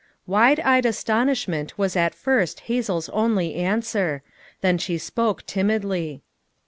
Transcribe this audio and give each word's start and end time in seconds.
Wide 0.25 0.59
eyed 0.61 0.87
astonishment 0.87 1.77
was 1.77 1.95
at 1.95 2.15
first 2.15 2.61
Hazel's 2.61 3.07
only 3.09 3.53
answer; 3.53 4.23
then 4.61 4.79
she 4.79 4.97
spoke 4.97 5.45
timidly. 5.45 6.23